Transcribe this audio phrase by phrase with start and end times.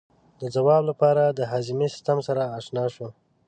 [0.41, 3.07] د ځواب لپاره د هاضمې سیستم سره آشنا شو.